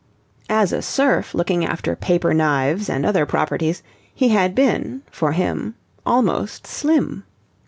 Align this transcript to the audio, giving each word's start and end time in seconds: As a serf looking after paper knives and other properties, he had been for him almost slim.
As 0.49 0.73
a 0.73 0.81
serf 0.81 1.35
looking 1.35 1.63
after 1.63 1.95
paper 1.95 2.33
knives 2.33 2.89
and 2.89 3.05
other 3.05 3.23
properties, 3.27 3.83
he 4.15 4.29
had 4.29 4.55
been 4.55 5.03
for 5.11 5.33
him 5.33 5.75
almost 6.07 6.65
slim. 6.65 7.23